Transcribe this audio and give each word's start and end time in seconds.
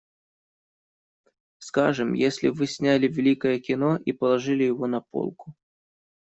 Скажем, 1.59 2.13
если 2.13 2.47
вы 2.47 2.65
сняли 2.65 3.07
великое 3.07 3.59
кино 3.59 3.97
и 3.97 4.11
положили 4.11 4.63
его 4.63 4.87
на 4.87 5.01
полку. 5.01 5.53